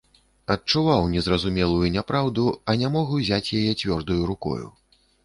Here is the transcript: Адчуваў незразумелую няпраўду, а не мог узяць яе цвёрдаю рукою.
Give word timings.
Адчуваў 0.53 1.03
незразумелую 1.15 1.91
няпраўду, 1.97 2.45
а 2.73 2.75
не 2.83 2.89
мог 2.97 3.13
узяць 3.19 3.53
яе 3.59 3.71
цвёрдаю 3.83 4.23
рукою. 4.31 4.65